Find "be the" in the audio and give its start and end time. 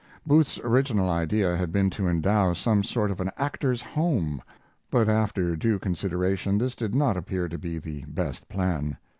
7.59-8.03